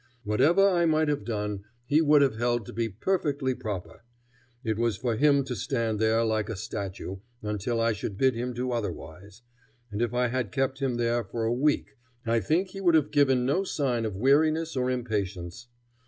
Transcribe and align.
Whatever 0.23 0.67
I 0.67 0.87
might 0.87 1.09
have 1.09 1.23
done 1.23 1.63
he 1.85 2.01
would 2.01 2.23
have 2.23 2.37
held 2.39 2.65
to 2.65 2.73
be 2.73 2.89
perfectly 2.89 3.53
proper. 3.53 4.03
It 4.63 4.79
was 4.79 4.97
for 4.97 5.15
him 5.15 5.43
to 5.43 5.55
stand 5.55 5.99
there 5.99 6.25
like 6.25 6.49
a 6.49 6.55
statue, 6.55 7.17
until 7.43 7.79
I 7.79 7.93
should 7.93 8.17
bid 8.17 8.33
him 8.33 8.51
do 8.51 8.71
otherwise, 8.71 9.43
and 9.91 10.01
if 10.01 10.11
I 10.11 10.29
had 10.29 10.51
kept 10.51 10.79
him 10.79 10.95
there 10.95 11.23
for 11.23 11.43
a 11.43 11.53
week 11.53 11.97
I 12.25 12.39
think 12.39 12.69
he 12.69 12.81
would 12.81 12.95
have 12.95 13.11
given 13.11 13.45
no 13.45 13.63
sign 13.63 14.03
of 14.05 14.15
weariness 14.15 14.75
or 14.75 14.89
impatience. 14.89 15.67